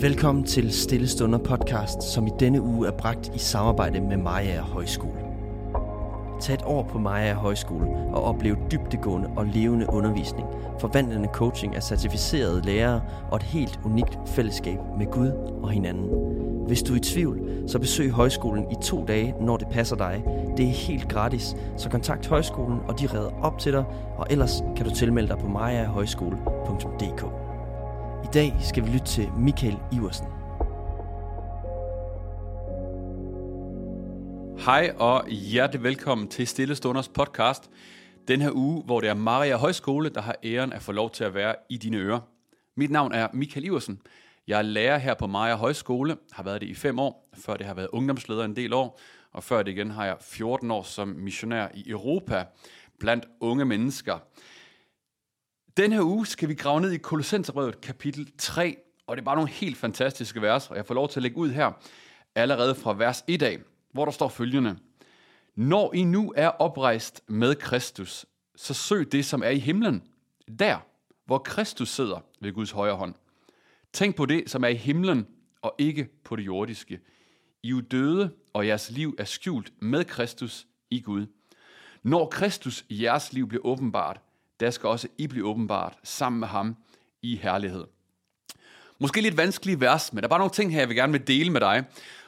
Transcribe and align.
Velkommen 0.00 0.44
til 0.44 0.72
Stillestunder 0.72 1.38
podcast, 1.38 2.02
som 2.02 2.26
i 2.26 2.30
denne 2.40 2.62
uge 2.62 2.86
er 2.86 2.92
bragt 2.92 3.30
i 3.34 3.38
samarbejde 3.38 4.00
med 4.00 4.16
Maja 4.16 4.60
Højskole. 4.60 5.20
Tag 6.40 6.54
et 6.54 6.62
år 6.64 6.82
på 6.82 6.98
Maja 6.98 7.34
Højskole 7.34 7.86
og 7.86 8.22
oplev 8.22 8.56
dybdegående 8.70 9.28
og 9.36 9.46
levende 9.46 9.86
undervisning, 9.88 10.48
forvandlende 10.80 11.28
coaching 11.32 11.76
af 11.76 11.82
certificerede 11.82 12.62
lærere 12.62 13.00
og 13.30 13.36
et 13.36 13.42
helt 13.42 13.80
unikt 13.84 14.18
fællesskab 14.26 14.78
med 14.98 15.06
Gud 15.06 15.30
og 15.62 15.70
hinanden. 15.70 16.08
Hvis 16.66 16.82
du 16.82 16.92
er 16.92 16.96
i 16.96 17.00
tvivl, 17.00 17.40
så 17.66 17.78
besøg 17.78 18.10
højskolen 18.10 18.70
i 18.70 18.74
to 18.82 19.04
dage, 19.04 19.34
når 19.40 19.56
det 19.56 19.68
passer 19.68 19.96
dig. 19.96 20.24
Det 20.56 20.66
er 20.66 20.70
helt 20.70 21.08
gratis, 21.08 21.56
så 21.76 21.90
kontakt 21.90 22.26
højskolen, 22.26 22.78
og 22.88 23.00
de 23.00 23.06
redder 23.06 23.30
op 23.42 23.58
til 23.58 23.72
dig, 23.72 23.84
og 24.16 24.26
ellers 24.30 24.62
kan 24.76 24.86
du 24.86 24.94
tilmelde 24.94 25.28
dig 25.28 25.38
på 25.38 25.48
majahøjskole.dk. 25.48 27.45
I 28.26 28.28
dag 28.34 28.54
skal 28.60 28.84
vi 28.84 28.88
lytte 28.88 29.06
til 29.06 29.28
Michael 29.38 29.78
Iversen. 29.92 30.26
Hej 34.64 34.94
og 34.98 35.28
hjertelig 35.28 35.82
velkommen 35.82 36.28
til 36.28 36.46
Stille 36.46 36.74
Stunders 36.74 37.08
podcast. 37.08 37.70
Den 38.28 38.40
her 38.40 38.50
uge, 38.52 38.82
hvor 38.82 39.00
det 39.00 39.10
er 39.10 39.14
Maria 39.14 39.56
Højskole, 39.56 40.08
der 40.08 40.20
har 40.20 40.36
æren 40.44 40.72
at 40.72 40.82
få 40.82 40.92
lov 40.92 41.10
til 41.10 41.24
at 41.24 41.34
være 41.34 41.54
i 41.70 41.76
dine 41.76 41.96
ører. 41.96 42.20
Mit 42.76 42.90
navn 42.90 43.12
er 43.12 43.28
Michael 43.32 43.66
Iversen. 43.66 44.00
Jeg 44.46 44.58
er 44.58 44.62
lærer 44.62 44.98
her 44.98 45.14
på 45.14 45.26
Maja 45.26 45.56
Højskole, 45.56 46.16
har 46.32 46.42
været 46.42 46.60
det 46.60 46.66
i 46.68 46.74
fem 46.74 46.98
år, 46.98 47.28
før 47.34 47.56
det 47.56 47.66
har 47.66 47.74
været 47.74 47.88
ungdomsleder 47.92 48.44
en 48.44 48.56
del 48.56 48.72
år, 48.72 49.00
og 49.32 49.44
før 49.44 49.62
det 49.62 49.70
igen 49.70 49.90
har 49.90 50.04
jeg 50.04 50.16
14 50.20 50.70
år 50.70 50.82
som 50.82 51.08
missionær 51.08 51.68
i 51.74 51.90
Europa 51.90 52.44
blandt 53.00 53.24
unge 53.40 53.64
mennesker. 53.64 54.18
Den 55.76 55.92
her 55.92 56.02
uge 56.02 56.26
skal 56.26 56.48
vi 56.48 56.54
grave 56.54 56.80
ned 56.80 56.92
i 56.92 56.98
Kolossenserbrevet 56.98 57.80
kapitel 57.80 58.32
3, 58.38 58.76
og 59.06 59.16
det 59.16 59.22
er 59.22 59.24
bare 59.24 59.36
nogle 59.36 59.50
helt 59.50 59.76
fantastiske 59.76 60.42
vers, 60.42 60.70
og 60.70 60.76
jeg 60.76 60.86
får 60.86 60.94
lov 60.94 61.08
til 61.08 61.18
at 61.18 61.22
lægge 61.22 61.36
ud 61.36 61.50
her 61.50 61.72
allerede 62.34 62.74
fra 62.74 62.94
vers 62.94 63.24
1 63.26 63.42
af, 63.42 63.58
hvor 63.92 64.04
der 64.04 64.12
står 64.12 64.28
følgende. 64.28 64.76
Når 65.54 65.94
I 65.94 66.04
nu 66.04 66.32
er 66.36 66.48
oprejst 66.48 67.22
med 67.28 67.54
Kristus, 67.54 68.26
så 68.54 68.74
søg 68.74 69.12
det, 69.12 69.24
som 69.24 69.42
er 69.42 69.48
i 69.48 69.58
himlen, 69.58 70.02
der, 70.58 70.78
hvor 71.26 71.38
Kristus 71.38 71.88
sidder 71.88 72.24
ved 72.40 72.52
Guds 72.52 72.70
højre 72.70 72.96
hånd. 72.96 73.14
Tænk 73.92 74.16
på 74.16 74.26
det, 74.26 74.50
som 74.50 74.64
er 74.64 74.68
i 74.68 74.74
himlen, 74.74 75.26
og 75.62 75.74
ikke 75.78 76.08
på 76.24 76.36
det 76.36 76.46
jordiske. 76.46 77.00
I 77.62 77.70
er 77.70 77.80
døde, 77.80 78.30
og 78.52 78.66
jeres 78.66 78.90
liv 78.90 79.14
er 79.18 79.24
skjult 79.24 79.72
med 79.82 80.04
Kristus 80.04 80.66
i 80.90 81.00
Gud. 81.00 81.26
Når 82.02 82.28
Kristus 82.28 82.84
i 82.88 83.02
jeres 83.04 83.32
liv 83.32 83.48
bliver 83.48 83.66
åbenbart, 83.66 84.20
der 84.60 84.70
skal 84.70 84.88
også 84.88 85.08
I 85.18 85.26
blive 85.26 85.46
åbenbart 85.46 85.94
sammen 86.04 86.40
med 86.40 86.48
ham 86.48 86.76
i 87.22 87.36
herlighed. 87.36 87.84
Måske 88.98 89.20
lidt 89.20 89.36
vanskelige 89.36 89.80
vers, 89.80 90.12
men 90.12 90.22
der 90.22 90.26
er 90.26 90.28
bare 90.28 90.38
nogle 90.38 90.52
ting 90.52 90.72
her, 90.72 90.78
jeg 90.78 90.88
vil 90.88 90.96
gerne 90.96 91.12
vil 91.12 91.26
dele 91.26 91.50
med 91.50 91.60
dig. 91.60 91.84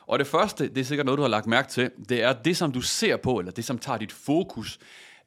Og 0.07 0.19
det 0.19 0.27
første, 0.27 0.69
det 0.69 0.79
er 0.79 0.85
sikkert 0.85 1.07
noget, 1.07 1.19
du 1.19 1.23
har 1.23 1.29
lagt 1.29 1.47
mærke 1.47 1.69
til, 1.69 1.91
det 2.09 2.23
er 2.23 2.33
det, 2.33 2.57
som 2.57 2.73
du 2.73 2.81
ser 2.81 3.17
på, 3.17 3.39
eller 3.39 3.53
det, 3.53 3.65
som 3.65 3.79
tager 3.79 3.99
dit 3.99 4.13
fokus, 4.13 4.79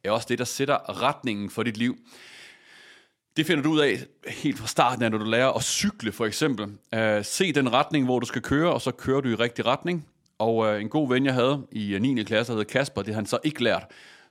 er 0.04 0.12
også 0.12 0.26
det, 0.30 0.40
der 0.40 0.46
sætter 0.46 1.02
retningen 1.02 1.50
for 1.50 1.64
dit 1.64 1.78
liv. 1.78 1.98
Det 3.38 3.46
finder 3.46 3.64
du 3.64 3.72
ud 3.72 3.80
af 3.80 4.06
helt 4.28 4.60
fra 4.60 4.68
starten 4.68 5.04
af, 5.04 5.12
når 5.12 5.18
du 5.18 5.26
lærer 5.26 5.52
at 5.52 5.64
cykle 5.64 6.12
for 6.12 6.26
eksempel. 6.26 6.66
Uh, 6.66 7.24
se 7.24 7.54
den 7.54 7.74
retning, 7.74 8.06
hvor 8.06 8.20
du 8.20 8.26
skal 8.26 8.42
køre, 8.42 8.74
og 8.74 8.82
så 8.82 8.92
kører 8.92 9.22
du 9.22 9.30
i 9.30 9.36
rigtig 9.36 9.66
retning. 9.66 10.08
Og 10.38 10.56
uh, 10.56 10.82
en 10.82 10.90
god 10.90 11.10
ven, 11.10 11.26
jeg 11.26 11.34
havde 11.34 11.68
i 11.72 11.94
øh, 11.94 12.02
9. 12.02 12.24
Klasse, 12.24 12.54
der 12.54 12.60
hedder 12.60 12.72
Kasper, 12.72 13.02
det 13.02 13.14
har 13.14 13.22
han 13.22 13.26
så 13.26 13.40
ikke 13.44 13.64
lært. 13.64 13.84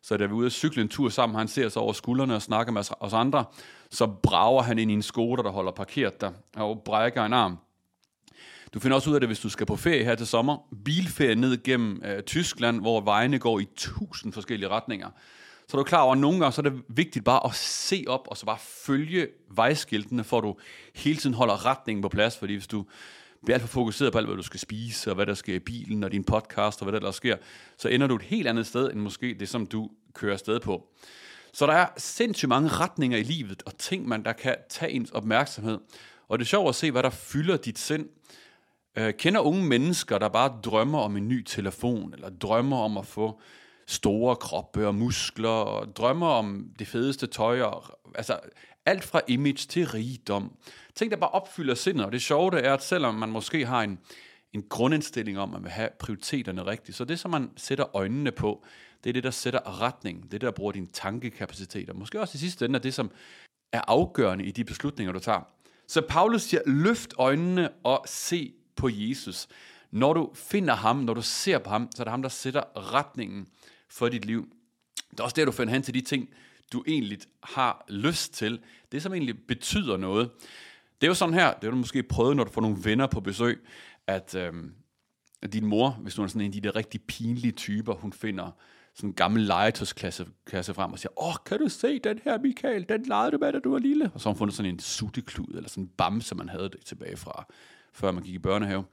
Så 0.02 0.16
da 0.16 0.26
vi 0.26 0.30
er 0.30 0.34
ude 0.34 0.46
at 0.46 0.52
cykle 0.52 0.82
en 0.82 0.88
tur 0.88 1.08
sammen, 1.08 1.38
han 1.38 1.48
ser 1.48 1.68
sig 1.68 1.82
over 1.82 1.92
skuldrene 1.92 2.34
og 2.34 2.42
snakker 2.42 2.72
med 2.72 2.84
os 3.00 3.12
andre, 3.12 3.44
så 3.90 4.06
brager 4.06 4.62
han 4.62 4.78
ind 4.78 4.90
i 4.90 4.94
en 4.94 5.02
skoter, 5.02 5.42
der 5.42 5.50
holder 5.50 5.72
parkeret 5.72 6.20
der, 6.20 6.30
og 6.56 6.82
brækker 6.84 7.24
en 7.24 7.32
arm. 7.32 7.58
Du 8.74 8.80
finder 8.80 8.94
også 8.94 9.10
ud 9.10 9.14
af 9.14 9.20
det, 9.20 9.28
hvis 9.28 9.40
du 9.40 9.48
skal 9.48 9.66
på 9.66 9.76
ferie 9.76 10.04
her 10.04 10.14
til 10.14 10.26
sommer. 10.26 10.58
Bilferie 10.84 11.34
ned 11.34 11.62
gennem 11.62 12.02
øh, 12.04 12.22
Tyskland, 12.22 12.80
hvor 12.80 13.00
vejene 13.00 13.38
går 13.38 13.60
i 13.60 13.68
tusind 13.76 14.32
forskellige 14.32 14.68
retninger. 14.68 15.10
Så 15.68 15.76
er 15.76 15.78
du 15.78 15.84
klar 15.84 16.02
over, 16.02 16.12
at 16.12 16.18
nogle 16.18 16.40
gange 16.40 16.52
så 16.52 16.60
er 16.60 16.70
det 16.70 16.82
vigtigt 16.88 17.24
bare 17.24 17.40
at 17.44 17.54
se 17.54 18.04
op, 18.08 18.28
og 18.30 18.36
så 18.36 18.46
bare 18.46 18.58
følge 18.58 19.28
vejskiltene, 19.50 20.24
for 20.24 20.38
at 20.38 20.42
du 20.42 20.56
hele 20.94 21.18
tiden 21.18 21.34
holder 21.34 21.66
retningen 21.66 22.02
på 22.02 22.08
plads. 22.08 22.38
Fordi 22.38 22.52
hvis 22.52 22.66
du 22.66 22.84
bliver 23.44 23.54
alt 23.54 23.62
for 23.62 23.68
fokuseret 23.68 24.12
på 24.12 24.18
alt, 24.18 24.26
hvad 24.26 24.36
du 24.36 24.42
skal 24.42 24.60
spise, 24.60 25.10
og 25.10 25.14
hvad 25.14 25.26
der 25.26 25.34
sker 25.34 25.54
i 25.54 25.58
bilen, 25.58 26.04
og 26.04 26.12
din 26.12 26.24
podcast, 26.24 26.82
og 26.82 26.84
hvad 26.84 27.00
der, 27.00 27.06
der 27.06 27.12
sker, 27.12 27.36
så 27.76 27.88
ender 27.88 28.06
du 28.06 28.16
et 28.16 28.22
helt 28.22 28.48
andet 28.48 28.66
sted, 28.66 28.90
end 28.90 29.00
måske 29.00 29.36
det, 29.40 29.48
som 29.48 29.66
du 29.66 29.90
kører 30.14 30.32
afsted 30.32 30.60
på. 30.60 30.88
Så 31.52 31.66
der 31.66 31.72
er 31.72 31.86
sindssygt 31.96 32.48
mange 32.48 32.68
retninger 32.68 33.18
i 33.18 33.22
livet, 33.22 33.62
og 33.66 33.78
ting, 33.78 34.08
man 34.08 34.24
der 34.24 34.32
kan 34.32 34.56
tage 34.68 34.92
ens 34.92 35.10
opmærksomhed. 35.10 35.78
Og 36.28 36.38
det 36.38 36.44
er 36.44 36.48
sjovt 36.48 36.68
at 36.68 36.74
se, 36.74 36.90
hvad 36.90 37.02
der 37.02 37.10
fylder 37.10 37.56
dit 37.56 37.78
sind. 37.78 38.08
Øh, 38.96 39.14
kender 39.14 39.40
unge 39.40 39.64
mennesker, 39.64 40.18
der 40.18 40.28
bare 40.28 40.60
drømmer 40.64 40.98
om 40.98 41.16
en 41.16 41.28
ny 41.28 41.42
telefon, 41.42 42.14
eller 42.14 42.30
drømmer 42.30 42.76
om 42.76 42.98
at 42.98 43.06
få 43.06 43.40
store 43.90 44.36
kroppe 44.36 44.86
og 44.86 44.94
muskler, 44.94 45.48
og 45.48 45.96
drømmer 45.96 46.26
om 46.26 46.66
det 46.78 46.86
fedeste 46.86 47.26
tøj, 47.26 47.60
og, 47.60 47.84
altså 48.14 48.38
alt 48.86 49.04
fra 49.04 49.20
image 49.28 49.66
til 49.68 49.86
rigdom. 49.86 50.52
Ting, 50.94 51.10
der 51.10 51.16
bare 51.16 51.30
opfylder 51.30 51.74
sindet, 51.74 52.06
og 52.06 52.12
det 52.12 52.22
sjove 52.22 52.50
det 52.50 52.66
er, 52.66 52.74
at 52.74 52.82
selvom 52.82 53.14
man 53.14 53.28
måske 53.30 53.66
har 53.66 53.82
en, 53.82 53.98
en 54.52 54.62
grundindstilling 54.68 55.38
om, 55.38 55.48
at 55.48 55.52
man 55.52 55.62
vil 55.62 55.70
have 55.70 55.88
prioriteterne 55.98 56.66
rigtigt, 56.66 56.96
så 56.96 57.04
det, 57.04 57.18
som 57.18 57.30
man 57.30 57.50
sætter 57.56 57.96
øjnene 57.96 58.32
på, 58.32 58.64
det 59.04 59.10
er 59.10 59.12
det, 59.12 59.24
der 59.24 59.30
sætter 59.30 59.82
retning, 59.82 60.32
det 60.32 60.40
der 60.40 60.50
bruger 60.50 60.72
din 60.72 60.86
tankekapacitet, 60.86 61.90
og 61.90 61.96
måske 61.96 62.20
også 62.20 62.36
i 62.36 62.38
sidste 62.38 62.64
ende 62.64 62.76
er 62.76 62.82
det, 62.82 62.94
som 62.94 63.10
er 63.72 63.80
afgørende 63.86 64.44
i 64.44 64.50
de 64.50 64.64
beslutninger, 64.64 65.12
du 65.12 65.18
tager. 65.18 65.40
Så 65.88 66.02
Paulus 66.08 66.42
siger, 66.42 66.62
løft 66.66 67.14
øjnene 67.18 67.70
og 67.84 68.04
se 68.06 68.52
på 68.76 68.88
Jesus. 68.92 69.48
Når 69.90 70.12
du 70.12 70.30
finder 70.34 70.74
ham, 70.74 70.96
når 70.96 71.14
du 71.14 71.22
ser 71.22 71.58
på 71.58 71.70
ham, 71.70 71.88
så 71.94 72.02
er 72.02 72.04
det 72.04 72.10
ham, 72.10 72.22
der 72.22 72.28
sætter 72.28 72.94
retningen 72.94 73.46
for 73.90 74.08
dit 74.08 74.24
liv. 74.24 74.48
Det 75.10 75.20
er 75.20 75.24
også 75.24 75.34
der, 75.36 75.44
du 75.44 75.52
finder 75.52 75.72
hen 75.72 75.82
til 75.82 75.94
de 75.94 76.00
ting, 76.00 76.28
du 76.72 76.84
egentlig 76.86 77.18
har 77.42 77.84
lyst 77.88 78.34
til. 78.34 78.60
Det, 78.92 79.02
som 79.02 79.14
egentlig 79.14 79.38
betyder 79.48 79.96
noget. 79.96 80.30
Det 81.00 81.06
er 81.06 81.10
jo 81.10 81.14
sådan 81.14 81.34
her, 81.34 81.52
det 81.52 81.64
har 81.64 81.70
du 81.70 81.76
måske 81.76 82.02
prøvet, 82.02 82.36
når 82.36 82.44
du 82.44 82.50
får 82.50 82.60
nogle 82.60 82.76
venner 82.84 83.06
på 83.06 83.20
besøg, 83.20 83.66
at 84.06 84.34
øhm, 84.34 84.74
din 85.52 85.66
mor, 85.66 85.90
hvis 85.90 86.14
du 86.14 86.22
er 86.22 86.26
sådan 86.26 86.40
en 86.40 86.46
af 86.46 86.52
de 86.52 86.60
der 86.60 86.76
rigtig 86.76 87.00
pinlige 87.02 87.52
typer, 87.52 87.94
hun 87.94 88.12
finder 88.12 88.50
sådan 88.94 89.10
en 89.10 89.14
gammel 89.14 89.42
legetøjskasse 89.42 90.26
kasse 90.46 90.74
frem 90.74 90.92
og 90.92 90.98
siger, 90.98 91.22
åh, 91.22 91.34
kan 91.46 91.58
du 91.58 91.68
se 91.68 91.98
den 91.98 92.20
her, 92.24 92.38
Michael? 92.38 92.88
Den 92.88 93.02
legede 93.02 93.30
du 93.30 93.38
med, 93.38 93.52
da 93.52 93.58
du 93.58 93.70
var 93.70 93.78
lille. 93.78 94.10
Og 94.14 94.20
så 94.20 94.28
har 94.28 94.32
hun 94.32 94.38
fundet 94.38 94.56
sådan 94.56 94.72
en 94.72 94.78
sutteklud, 94.78 95.54
eller 95.54 95.68
sådan 95.68 95.84
en 95.84 95.90
bamse, 95.96 96.34
man 96.34 96.48
havde 96.48 96.68
det 96.68 96.84
tilbage 96.84 97.16
fra, 97.16 97.46
før 97.92 98.12
man 98.12 98.22
gik 98.22 98.34
i 98.34 98.38
børnehave. 98.38 98.84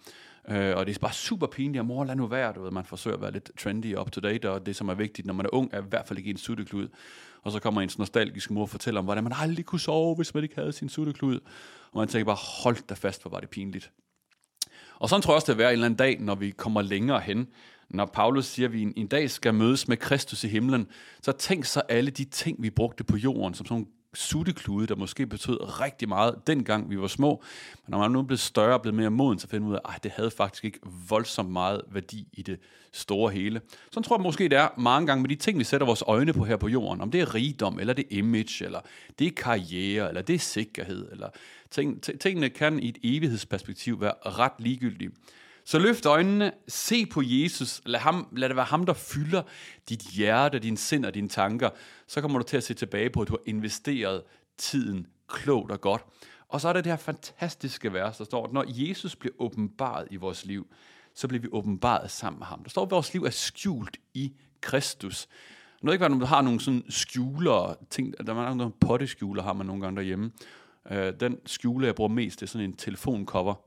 Øh, 0.49 0.77
og 0.77 0.85
det 0.85 0.95
er 0.95 0.99
bare 0.99 1.13
super 1.13 1.47
pinligt, 1.47 1.79
at 1.79 1.85
mor 1.85 2.03
lad 2.03 2.15
nu 2.15 2.27
være, 2.27 2.53
du 2.53 2.61
ved, 2.61 2.71
man 2.71 2.85
forsøger 2.85 3.17
at 3.17 3.21
være 3.21 3.31
lidt 3.31 3.51
trendy 3.59 3.95
og 3.95 4.01
up 4.01 4.11
to 4.11 4.21
date, 4.21 4.51
og 4.51 4.65
det 4.65 4.75
som 4.75 4.89
er 4.89 4.93
vigtigt, 4.93 5.25
når 5.25 5.33
man 5.33 5.45
er 5.45 5.49
ung, 5.53 5.69
er 5.73 5.81
i 5.81 5.85
hvert 5.89 6.07
fald 6.07 6.19
ikke 6.19 6.29
en 6.29 6.37
sutteklud. 6.37 6.87
Og 7.41 7.51
så 7.51 7.59
kommer 7.59 7.81
ens 7.81 7.97
nostalgiske 7.97 8.53
mor 8.53 8.61
og 8.61 8.69
fortæller 8.69 8.99
om, 8.99 9.05
hvordan 9.05 9.23
man 9.23 9.33
aldrig 9.35 9.65
kunne 9.65 9.79
sove, 9.79 10.15
hvis 10.15 10.33
man 10.33 10.43
ikke 10.43 10.55
havde 10.55 10.71
sin 10.71 10.89
sutteklud. 10.89 11.39
Og 11.91 11.99
man 11.99 12.07
tænker 12.07 12.25
bare, 12.25 12.63
hold 12.63 12.87
da 12.89 12.93
fast, 12.93 13.21
hvor 13.21 13.31
var 13.31 13.39
det 13.39 13.49
pinligt. 13.49 13.91
Og 14.99 15.09
sådan 15.09 15.21
tror 15.21 15.33
jeg 15.33 15.35
også, 15.35 15.45
det 15.45 15.57
vil 15.57 15.63
være 15.63 15.69
en 15.69 15.73
eller 15.73 15.85
anden 15.85 15.97
dag, 15.97 16.19
når 16.19 16.35
vi 16.35 16.49
kommer 16.49 16.81
længere 16.81 17.19
hen. 17.19 17.47
Når 17.89 18.05
Paulus 18.05 18.45
siger, 18.45 18.67
at 18.67 18.73
vi 18.73 18.81
en, 18.81 18.93
en 18.95 19.07
dag 19.07 19.29
skal 19.29 19.53
mødes 19.53 19.87
med 19.87 19.97
Kristus 19.97 20.43
i 20.43 20.47
himlen, 20.47 20.87
så 21.21 21.31
tænk 21.31 21.65
så 21.65 21.79
alle 21.89 22.11
de 22.11 22.25
ting, 22.25 22.63
vi 22.63 22.69
brugte 22.69 23.03
på 23.03 23.17
jorden, 23.17 23.53
som 23.53 23.65
sådan 23.65 23.87
sutteklude, 24.17 24.87
der 24.87 24.95
måske 24.95 25.27
betød 25.27 25.81
rigtig 25.81 26.09
meget 26.09 26.47
dengang 26.47 26.89
vi 26.89 26.99
var 26.99 27.07
små. 27.07 27.43
Men 27.85 27.91
når 27.91 27.97
man 27.97 28.11
nu 28.11 28.19
er 28.19 28.23
blevet 28.23 28.39
større 28.39 28.73
og 28.73 28.81
blevet 28.81 28.95
mere 28.95 29.09
moden, 29.09 29.39
så 29.39 29.47
finder 29.47 29.67
man 29.67 29.71
ud 29.71 29.79
af, 29.85 29.95
at 29.95 30.03
det 30.03 30.11
havde 30.11 30.31
faktisk 30.31 30.65
ikke 30.65 30.79
voldsomt 31.09 31.51
meget 31.51 31.81
værdi 31.91 32.27
i 32.33 32.41
det 32.41 32.59
store 32.91 33.31
hele. 33.31 33.61
Så 33.91 34.01
tror 34.01 34.17
jeg 34.17 34.23
måske, 34.23 34.43
det 34.43 34.57
er 34.57 34.69
mange 34.77 35.07
gange 35.07 35.21
med 35.21 35.29
de 35.29 35.35
ting, 35.35 35.59
vi 35.59 35.63
sætter 35.63 35.87
vores 35.87 36.03
øjne 36.07 36.33
på 36.33 36.45
her 36.45 36.57
på 36.57 36.67
jorden. 36.67 37.01
Om 37.01 37.11
det 37.11 37.21
er 37.21 37.35
rigdom, 37.35 37.79
eller 37.79 37.93
det 37.93 38.05
er 38.11 38.17
image, 38.17 38.65
eller 38.65 38.79
det 39.19 39.27
er 39.27 39.31
karriere, 39.31 40.07
eller 40.07 40.21
det 40.21 40.35
er 40.35 40.39
sikkerhed. 40.39 41.11
Eller 41.11 41.29
ting, 41.71 42.03
tingene 42.21 42.49
kan 42.49 42.79
i 42.79 42.89
et 42.89 42.97
evighedsperspektiv 43.03 44.01
være 44.01 44.13
ret 44.25 44.51
ligegyldige. 44.59 45.11
Så 45.67 45.79
løft 45.79 46.05
øjnene, 46.05 46.51
se 46.67 47.05
på 47.05 47.21
Jesus, 47.25 47.81
lad, 47.85 47.99
ham, 47.99 48.27
lad 48.31 48.49
det 48.49 48.55
være 48.55 48.65
ham, 48.65 48.85
der 48.85 48.93
fylder 48.93 49.41
dit 49.89 50.01
hjerte, 50.01 50.59
din 50.59 50.77
sind 50.77 51.05
og 51.05 51.13
dine 51.13 51.29
tanker. 51.29 51.69
Så 52.07 52.21
kommer 52.21 52.39
du 52.39 52.45
til 52.45 52.57
at 52.57 52.63
se 52.63 52.73
tilbage 52.73 53.09
på, 53.09 53.21
at 53.21 53.27
du 53.27 53.33
har 53.33 53.41
investeret 53.45 54.23
tiden 54.57 55.07
klogt 55.27 55.71
og 55.71 55.81
godt. 55.81 56.05
Og 56.47 56.61
så 56.61 56.69
er 56.69 56.73
der 56.73 56.81
det 56.81 56.91
her 56.91 56.97
fantastiske 56.97 57.93
vers, 57.93 58.17
der 58.17 58.23
står, 58.23 58.45
at 58.45 58.53
når 58.53 58.65
Jesus 58.67 59.15
bliver 59.15 59.33
åbenbaret 59.39 60.07
i 60.11 60.15
vores 60.15 60.45
liv, 60.45 60.67
så 61.13 61.27
bliver 61.27 61.41
vi 61.41 61.47
åbenbaret 61.51 62.11
sammen 62.11 62.39
med 62.39 62.47
ham. 62.47 62.63
Der 62.63 62.69
står, 62.69 62.83
at 62.85 62.91
vores 62.91 63.13
liv 63.13 63.23
er 63.23 63.29
skjult 63.29 63.97
i 64.13 64.33
Kristus. 64.61 65.27
Nu 65.81 65.87
ved 65.87 65.93
ikke, 65.93 66.05
om 66.05 66.19
du 66.19 66.25
har 66.25 66.41
nogle 66.41 66.59
sådan 66.59 66.83
skjuler, 66.89 67.75
ting, 67.89 68.27
der 68.27 68.35
er 68.35 68.53
nogle 68.53 68.73
potteskjuler, 68.79 69.43
har 69.43 69.53
man 69.53 69.65
nogle 69.65 69.81
gange 69.81 69.97
derhjemme. 69.97 70.31
Øh, 70.91 71.13
den 71.19 71.37
skjule, 71.45 71.85
jeg 71.85 71.95
bruger 71.95 72.09
mest, 72.09 72.39
det 72.39 72.45
er 72.45 72.49
sådan 72.49 72.69
en 72.69 72.75
telefoncover, 72.75 73.66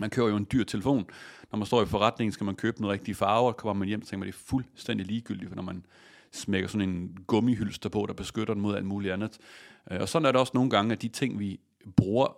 man 0.00 0.10
kører 0.10 0.28
jo 0.28 0.36
en 0.36 0.46
dyr 0.52 0.64
telefon. 0.64 1.06
Når 1.52 1.56
man 1.56 1.66
står 1.66 1.82
i 1.82 1.86
forretningen, 1.86 2.32
skal 2.32 2.44
man 2.44 2.54
købe 2.54 2.76
den 2.78 2.88
rigtige 2.88 3.14
farve, 3.14 3.48
og 3.48 3.56
kommer 3.56 3.78
man 3.78 3.88
hjem, 3.88 4.02
så 4.02 4.10
tænker 4.10 4.18
man, 4.18 4.32
det 4.32 4.34
er 4.34 4.46
fuldstændig 4.46 5.06
ligegyldigt, 5.06 5.54
når 5.54 5.62
man 5.62 5.84
smækker 6.32 6.68
sådan 6.68 6.88
en 6.88 7.18
gummihylster 7.26 7.88
på, 7.88 8.04
der 8.08 8.14
beskytter 8.14 8.54
den 8.54 8.62
mod 8.62 8.76
alt 8.76 8.86
muligt 8.86 9.12
andet. 9.12 9.38
Øh, 9.90 10.00
og 10.00 10.08
sådan 10.08 10.26
er 10.26 10.32
det 10.32 10.40
også 10.40 10.52
nogle 10.54 10.70
gange, 10.70 10.92
at 10.92 11.02
de 11.02 11.08
ting, 11.08 11.38
vi 11.38 11.60
bruger 11.96 12.36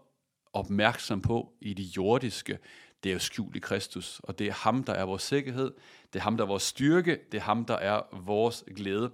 opmærksom 0.53 1.21
på 1.21 1.53
i 1.61 1.75
det 1.75 1.97
jordiske, 1.97 2.59
det 3.05 3.11
er 3.11 3.13
jo 3.13 3.19
skjult 3.19 3.57
i 3.57 3.59
Kristus, 3.59 4.21
og 4.25 4.39
det 4.39 4.47
er 4.47 4.53
ham, 4.53 4.85
der 4.85 4.93
er 4.93 5.05
vores 5.05 5.23
sikkerhed, 5.23 5.73
det 6.13 6.19
er 6.19 6.23
ham, 6.23 6.37
der 6.37 6.45
er 6.45 6.49
vores 6.49 6.63
styrke, 6.63 7.19
det 7.33 7.39
er 7.39 7.43
ham, 7.43 7.65
der 7.65 7.77
er 7.77 8.01
vores 8.25 8.65
glæde. 8.77 9.11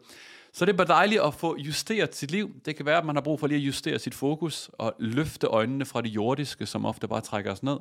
Så 0.52 0.64
det 0.64 0.72
er 0.72 0.76
bare 0.76 0.86
dejligt 0.86 1.20
at 1.20 1.34
få 1.34 1.56
justeret 1.58 2.14
sit 2.14 2.30
liv. 2.30 2.54
Det 2.64 2.76
kan 2.76 2.86
være, 2.86 2.98
at 2.98 3.04
man 3.04 3.16
har 3.16 3.22
brug 3.22 3.40
for 3.40 3.46
lige 3.46 3.58
at 3.58 3.66
justere 3.66 3.98
sit 3.98 4.14
fokus 4.14 4.70
og 4.72 4.94
løfte 4.98 5.46
øjnene 5.46 5.84
fra 5.84 6.00
det 6.00 6.08
jordiske, 6.08 6.66
som 6.66 6.84
ofte 6.84 7.08
bare 7.08 7.20
trækker 7.20 7.52
os 7.52 7.62
ned, 7.62 7.76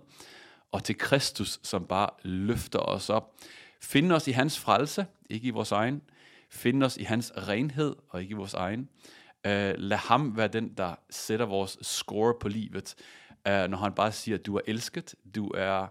og 0.71 0.83
til 0.83 0.97
Kristus, 0.97 1.59
som 1.63 1.85
bare 1.85 2.09
løfter 2.23 2.79
os 2.79 3.09
op. 3.09 3.35
Find 3.81 4.11
os 4.11 4.27
i 4.27 4.31
hans 4.31 4.59
frelse, 4.59 5.05
ikke 5.29 5.47
i 5.47 5.51
vores 5.51 5.71
egen. 5.71 6.01
Find 6.49 6.83
os 6.83 6.97
i 6.97 7.03
hans 7.03 7.33
renhed, 7.37 7.95
og 8.09 8.21
ikke 8.21 8.31
i 8.31 8.35
vores 8.35 8.53
egen. 8.53 8.89
Uh, 9.45 9.51
lad 9.77 9.97
ham 9.97 10.37
være 10.37 10.47
den, 10.47 10.73
der 10.77 10.95
sætter 11.09 11.45
vores 11.45 11.77
score 11.81 12.33
på 12.39 12.47
livet, 12.47 12.95
uh, 13.49 13.69
når 13.69 13.77
han 13.77 13.93
bare 13.93 14.11
siger, 14.11 14.37
at 14.37 14.45
du 14.45 14.55
er 14.55 14.61
elsket, 14.67 15.15
du 15.35 15.47
er 15.47 15.87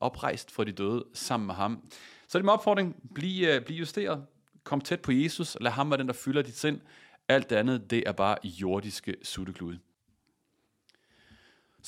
oprejst 0.00 0.50
for 0.50 0.64
de 0.64 0.72
døde 0.72 1.04
sammen 1.14 1.46
med 1.46 1.54
ham. 1.54 1.82
Så 2.28 2.38
det 2.38 2.42
er 2.42 2.44
min 2.44 2.48
opfordring, 2.48 2.96
bliv, 3.14 3.56
uh, 3.56 3.64
bliv 3.64 3.76
justeret, 3.76 4.26
kom 4.64 4.80
tæt 4.80 5.00
på 5.00 5.12
Jesus, 5.12 5.56
lad 5.60 5.70
ham 5.70 5.90
være 5.90 5.98
den, 5.98 6.06
der 6.06 6.12
fylder 6.12 6.42
dit 6.42 6.58
sind. 6.58 6.80
Alt 7.28 7.50
det 7.50 7.56
andet, 7.56 7.90
det 7.90 8.02
er 8.06 8.12
bare 8.12 8.36
jordiske 8.44 9.14
sutteklude. 9.22 9.78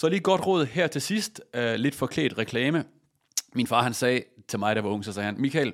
Så 0.01 0.09
lige 0.09 0.21
godt 0.21 0.47
råd 0.47 0.67
her 0.67 0.87
til 0.87 1.03
sidst, 1.03 1.41
uh, 1.59 1.75
lidt 1.75 1.95
forklædt 1.95 2.39
reklame. 2.39 2.85
Min 3.55 3.67
far 3.67 3.83
han 3.83 3.95
sagde 3.95 4.23
til 4.49 4.59
mig, 4.59 4.77
der 4.77 4.83
var 4.83 4.91
ung, 4.91 5.05
så 5.05 5.13
sagde 5.13 5.27
han, 5.27 5.41
Michael, 5.41 5.73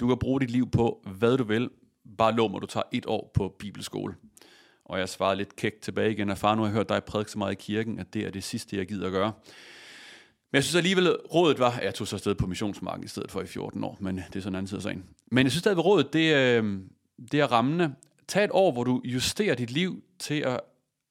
du 0.00 0.08
kan 0.08 0.18
bruge 0.18 0.40
dit 0.40 0.50
liv 0.50 0.70
på, 0.70 1.04
hvad 1.18 1.38
du 1.38 1.44
vil, 1.44 1.70
bare 2.18 2.34
lov 2.34 2.50
mig, 2.50 2.60
du 2.62 2.66
tager 2.66 2.84
et 2.92 3.06
år 3.06 3.30
på 3.34 3.56
bibelskole. 3.58 4.14
Og 4.84 4.98
jeg 4.98 5.08
svarede 5.08 5.36
lidt 5.36 5.56
kægt 5.56 5.80
tilbage 5.82 6.10
igen, 6.10 6.30
at 6.30 6.38
far, 6.38 6.54
nu 6.54 6.62
har 6.62 6.68
jeg 6.68 6.74
hørt 6.74 6.88
dig 6.88 7.04
prædike 7.04 7.30
så 7.30 7.38
meget 7.38 7.52
i 7.52 7.54
kirken, 7.54 7.98
at 7.98 8.14
det 8.14 8.26
er 8.26 8.30
det 8.30 8.44
sidste, 8.44 8.76
jeg 8.76 8.88
gider 8.88 9.06
at 9.06 9.12
gøre. 9.12 9.32
Men 10.50 10.56
jeg 10.56 10.64
synes 10.64 10.76
alligevel, 10.76 11.16
rådet 11.34 11.58
var, 11.58 11.70
at 11.70 11.84
jeg 11.84 11.94
tog 11.94 12.08
så 12.08 12.16
afsted 12.16 12.34
på 12.34 12.46
missionsmarken 12.46 13.04
i 13.04 13.08
stedet 13.08 13.30
for 13.30 13.40
i 13.40 13.46
14 13.46 13.84
år, 13.84 13.96
men 14.00 14.16
det 14.16 14.36
er 14.36 14.40
sådan 14.40 14.52
en 14.52 14.56
anden 14.56 14.66
side 14.66 14.78
af 14.78 14.82
sagen. 14.82 15.04
Men 15.30 15.44
jeg 15.44 15.52
synes 15.52 15.66
at 15.66 15.84
rådet, 15.84 16.12
det, 16.12 16.34
øh, 16.34 16.80
det 17.32 17.40
er 17.40 17.46
rammende. 17.46 17.94
Tag 18.28 18.44
et 18.44 18.50
år, 18.52 18.72
hvor 18.72 18.84
du 18.84 19.00
justerer 19.04 19.54
dit 19.54 19.70
liv 19.70 20.02
til, 20.18 20.40
at, 20.40 20.60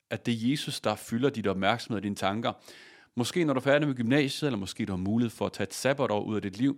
at 0.09 0.25
det 0.25 0.33
er 0.33 0.49
Jesus, 0.49 0.81
der 0.81 0.95
fylder 0.95 1.29
dit 1.29 1.47
opmærksomhed 1.47 1.97
og 1.97 2.03
dine 2.03 2.15
tanker. 2.15 2.53
Måske 3.15 3.45
når 3.45 3.53
du 3.53 3.59
er 3.59 3.63
færdig 3.63 3.87
med 3.87 3.95
gymnasiet, 3.95 4.47
eller 4.47 4.59
måske 4.59 4.85
du 4.85 4.91
har 4.91 4.97
mulighed 4.97 5.29
for 5.29 5.45
at 5.45 5.53
tage 5.53 5.67
et 5.67 5.73
sabbatår 5.73 6.23
ud 6.23 6.35
af 6.35 6.41
dit 6.41 6.57
liv. 6.57 6.77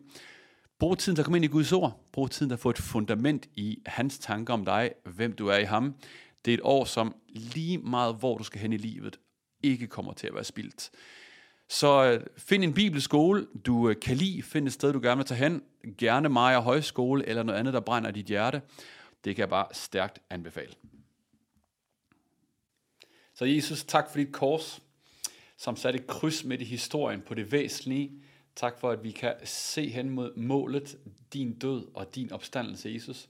Brug 0.79 0.97
tiden 0.97 1.15
til 1.15 1.21
at 1.21 1.25
komme 1.25 1.37
ind 1.37 1.45
i 1.45 1.47
Guds 1.47 1.71
ord. 1.71 2.05
Brug 2.11 2.31
tiden 2.31 2.49
til 2.49 2.53
at 2.53 2.59
få 2.59 2.69
et 2.69 2.77
fundament 2.77 3.49
i 3.55 3.79
hans 3.85 4.19
tanker 4.19 4.53
om 4.53 4.65
dig, 4.65 4.91
hvem 5.03 5.33
du 5.33 5.47
er 5.47 5.57
i 5.57 5.63
ham. 5.63 5.95
Det 6.45 6.51
er 6.51 6.55
et 6.57 6.61
år, 6.63 6.85
som 6.85 7.15
lige 7.29 7.77
meget 7.77 8.15
hvor 8.15 8.37
du 8.37 8.43
skal 8.43 8.61
hen 8.61 8.73
i 8.73 8.77
livet, 8.77 9.19
ikke 9.63 9.87
kommer 9.87 10.13
til 10.13 10.27
at 10.27 10.33
være 10.33 10.43
spildt. 10.43 10.91
Så 11.69 12.03
øh, 12.03 12.25
find 12.37 12.63
en 12.63 12.73
bibelskole, 12.73 13.47
du 13.65 13.89
øh, 13.89 13.95
kan 14.01 14.17
lide, 14.17 14.43
find 14.43 14.67
et 14.67 14.73
sted, 14.73 14.93
du 14.93 14.99
gerne 14.99 15.17
vil 15.17 15.25
tage 15.25 15.37
hen. 15.37 15.61
Gerne 15.97 16.29
Maja 16.29 16.59
Højskole 16.59 17.27
eller 17.27 17.43
noget 17.43 17.59
andet, 17.59 17.73
der 17.73 17.79
brænder 17.79 18.11
dit 18.11 18.25
hjerte. 18.25 18.61
Det 19.23 19.35
kan 19.35 19.41
jeg 19.41 19.49
bare 19.49 19.67
stærkt 19.71 20.19
anbefale. 20.29 20.73
Så 23.41 23.45
Jesus, 23.45 23.83
tak 23.83 24.09
for 24.09 24.17
dit 24.17 24.31
kors, 24.31 24.81
som 25.57 25.75
satte 25.75 25.99
et 25.99 26.07
kryds 26.07 26.43
midt 26.43 26.61
i 26.61 26.65
historien 26.65 27.21
på 27.21 27.33
det 27.33 27.51
væsentlige. 27.51 28.11
Tak 28.55 28.79
for, 28.79 28.91
at 28.91 29.03
vi 29.03 29.11
kan 29.11 29.33
se 29.43 29.89
hen 29.89 30.09
mod 30.09 30.35
målet, 30.35 30.97
din 31.33 31.53
død 31.53 31.87
og 31.93 32.15
din 32.15 32.31
opstandelse, 32.31 32.89
Jesus. 32.89 33.29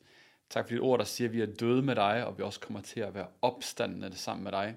Tak 0.49 0.65
for 0.65 0.69
dit 0.69 0.81
ord, 0.81 0.99
der 0.99 1.05
siger, 1.05 1.27
at 1.27 1.33
vi 1.33 1.41
er 1.41 1.45
døde 1.45 1.81
med 1.81 1.95
dig, 1.95 2.25
og 2.25 2.37
vi 2.37 2.43
også 2.43 2.59
kommer 2.59 2.81
til 2.81 2.99
at 2.99 3.15
være 3.15 3.27
opstandende 3.41 4.17
sammen 4.17 4.43
med 4.43 4.51
dig. 4.51 4.75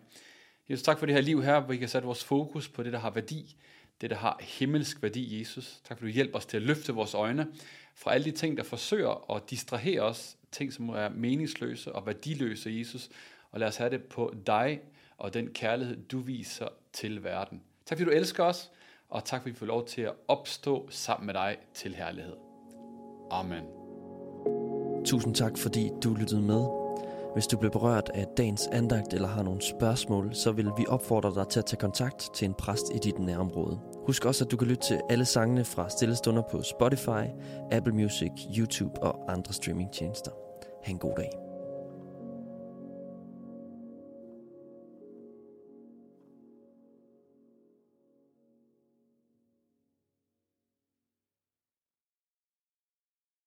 Jesus, 0.68 0.82
tak 0.82 0.98
for 0.98 1.06
det 1.06 1.14
her 1.14 1.22
liv 1.22 1.42
her, 1.42 1.60
hvor 1.60 1.72
vi 1.72 1.78
kan 1.78 1.88
sætte 1.88 2.06
vores 2.06 2.24
fokus 2.24 2.68
på 2.68 2.82
det, 2.82 2.92
der 2.92 2.98
har 2.98 3.10
værdi, 3.10 3.56
det, 4.00 4.10
der 4.10 4.16
har 4.16 4.40
himmelsk 4.42 5.02
værdi, 5.02 5.38
Jesus. 5.38 5.80
Tak 5.84 5.98
for, 5.98 6.04
at 6.04 6.08
du 6.08 6.14
hjælper 6.14 6.38
os 6.38 6.46
til 6.46 6.56
at 6.56 6.62
løfte 6.62 6.92
vores 6.92 7.14
øjne 7.14 7.46
fra 7.94 8.14
alle 8.14 8.24
de 8.24 8.36
ting, 8.36 8.56
der 8.56 8.62
forsøger 8.62 9.32
at 9.36 9.50
distrahere 9.50 10.00
os, 10.00 10.36
ting, 10.52 10.72
som 10.72 10.88
er 10.88 11.08
meningsløse 11.08 11.92
og 11.92 12.06
værdiløse, 12.06 12.70
Jesus, 12.78 13.08
og 13.50 13.60
lad 13.60 13.68
os 13.68 13.76
have 13.76 13.90
det 13.90 14.04
på 14.04 14.34
dig 14.46 14.80
og 15.18 15.34
den 15.34 15.48
kærlighed, 15.48 15.96
du 15.96 16.18
viser 16.18 16.68
til 16.92 17.24
verden. 17.24 17.62
Tak 17.86 17.98
fordi 17.98 18.10
du 18.10 18.16
elsker 18.16 18.44
os, 18.44 18.70
og 19.08 19.24
tak 19.24 19.40
fordi 19.40 19.50
vi 19.50 19.58
får 19.58 19.66
lov 19.66 19.86
til 19.86 20.02
at 20.02 20.12
opstå 20.28 20.88
sammen 20.90 21.26
med 21.26 21.34
dig 21.34 21.56
til 21.74 21.94
herlighed. 21.94 22.36
Amen. 23.30 23.64
Tusind 25.04 25.34
tak, 25.34 25.58
fordi 25.58 25.90
du 26.04 26.14
lyttede 26.14 26.42
med. 26.42 26.84
Hvis 27.34 27.46
du 27.46 27.58
blev 27.58 27.70
berørt 27.70 28.10
af 28.14 28.26
dagens 28.36 28.66
andagt 28.66 29.12
eller 29.12 29.28
har 29.28 29.42
nogle 29.42 29.62
spørgsmål, 29.62 30.34
så 30.34 30.52
vil 30.52 30.70
vi 30.76 30.86
opfordre 30.88 31.34
dig 31.34 31.48
til 31.48 31.58
at 31.58 31.66
tage 31.66 31.80
kontakt 31.80 32.30
til 32.34 32.44
en 32.44 32.54
præst 32.54 32.94
i 32.94 32.98
dit 32.98 33.18
nærområde. 33.18 33.80
Husk 34.06 34.24
også, 34.24 34.44
at 34.44 34.50
du 34.50 34.56
kan 34.56 34.68
lytte 34.68 34.82
til 34.82 35.00
alle 35.10 35.24
sangene 35.24 35.64
fra 35.64 35.88
Stillestunder 35.88 36.42
på 36.50 36.62
Spotify, 36.62 37.24
Apple 37.70 37.94
Music, 37.94 38.30
YouTube 38.58 39.02
og 39.02 39.32
andre 39.32 39.52
streamingtjenester. 39.52 40.30
Ha' 40.82 40.90
en 40.90 40.98
god 40.98 41.14
dag. 41.16 41.53